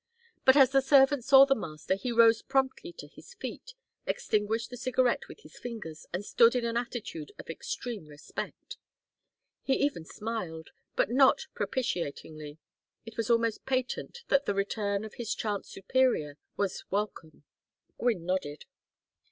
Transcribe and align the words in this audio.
But 0.45 0.55
as 0.55 0.71
the 0.71 0.81
servant 0.81 1.23
saw 1.23 1.45
the 1.45 1.53
master 1.53 1.93
he 1.93 2.11
rose 2.11 2.41
promptly 2.41 2.91
to 2.93 3.07
his 3.07 3.35
feet, 3.35 3.75
extinguished 4.07 4.71
the 4.71 4.75
cigarette 4.77 5.27
with 5.27 5.41
his 5.41 5.59
fingers, 5.59 6.07
and 6.11 6.25
stood 6.25 6.55
in 6.55 6.65
an 6.65 6.75
attitude 6.75 7.31
of 7.37 7.51
extreme 7.51 8.07
respect. 8.07 8.77
He 9.61 9.75
even 9.75 10.05
smiled, 10.05 10.71
but 10.95 11.11
not 11.11 11.45
propitiatingly; 11.53 12.57
it 13.05 13.15
was 13.15 13.29
almost 13.29 13.67
patent 13.67 14.23
that 14.29 14.47
the 14.47 14.55
return 14.55 15.05
of 15.05 15.13
his 15.13 15.35
chance 15.35 15.69
superior 15.69 16.39
was 16.57 16.83
welcome. 16.89 17.43
Gwynne 17.99 18.25
nodded. 18.25 18.65